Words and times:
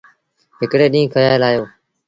هڪڙي 0.59 0.87
ڏيٚݩهݩ 0.93 1.11
کيآل 1.13 1.41
آيو۔ 1.49 1.63